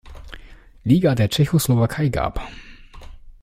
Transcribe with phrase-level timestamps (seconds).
[0.83, 2.41] Liga der Tschechoslowakei gab.